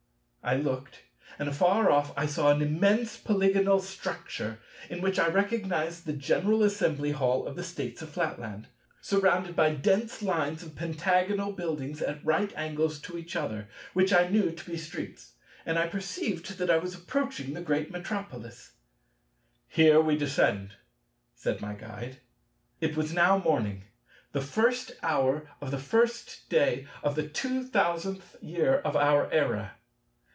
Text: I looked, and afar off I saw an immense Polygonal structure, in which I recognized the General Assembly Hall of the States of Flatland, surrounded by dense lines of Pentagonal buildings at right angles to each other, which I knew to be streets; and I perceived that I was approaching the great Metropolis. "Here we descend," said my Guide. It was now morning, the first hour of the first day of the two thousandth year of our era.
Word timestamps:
I 0.43 0.55
looked, 0.55 1.01
and 1.37 1.47
afar 1.47 1.91
off 1.91 2.13
I 2.17 2.25
saw 2.25 2.49
an 2.49 2.63
immense 2.63 3.15
Polygonal 3.15 3.79
structure, 3.79 4.57
in 4.89 4.99
which 4.99 5.19
I 5.19 5.27
recognized 5.27 6.05
the 6.07 6.13
General 6.13 6.63
Assembly 6.63 7.11
Hall 7.11 7.45
of 7.45 7.55
the 7.55 7.61
States 7.63 8.01
of 8.01 8.09
Flatland, 8.09 8.67
surrounded 9.01 9.55
by 9.55 9.75
dense 9.75 10.23
lines 10.23 10.63
of 10.63 10.75
Pentagonal 10.75 11.51
buildings 11.51 12.01
at 12.01 12.25
right 12.25 12.51
angles 12.57 12.97
to 13.01 13.19
each 13.19 13.35
other, 13.35 13.69
which 13.93 14.11
I 14.11 14.29
knew 14.29 14.51
to 14.51 14.65
be 14.67 14.77
streets; 14.77 15.33
and 15.63 15.77
I 15.77 15.85
perceived 15.85 16.57
that 16.57 16.71
I 16.71 16.79
was 16.79 16.95
approaching 16.95 17.53
the 17.53 17.61
great 17.61 17.91
Metropolis. 17.91 18.71
"Here 19.67 20.01
we 20.01 20.17
descend," 20.17 20.73
said 21.35 21.61
my 21.61 21.75
Guide. 21.75 22.17
It 22.81 22.97
was 22.97 23.13
now 23.13 23.37
morning, 23.37 23.83
the 24.31 24.41
first 24.41 24.93
hour 25.03 25.47
of 25.61 25.69
the 25.69 25.77
first 25.77 26.49
day 26.49 26.87
of 27.03 27.13
the 27.13 27.29
two 27.29 27.63
thousandth 27.63 28.37
year 28.41 28.79
of 28.79 28.95
our 28.95 29.31
era. 29.31 29.73